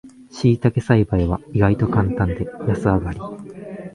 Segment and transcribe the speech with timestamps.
[0.31, 3.19] しいたけ栽培は意外とカンタンで安上がり